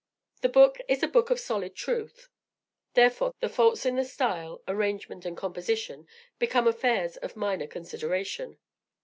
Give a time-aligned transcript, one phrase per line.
[0.41, 2.27] The book is a book of solid truth;
[2.95, 6.07] therefore, the faults in the style, arrangement and composition,
[6.39, 8.57] become affairs of minor consideration.